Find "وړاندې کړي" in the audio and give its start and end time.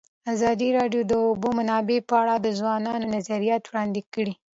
3.67-4.33